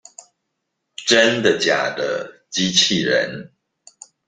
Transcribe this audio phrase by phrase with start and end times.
[1.05, 3.53] 真的假的機器人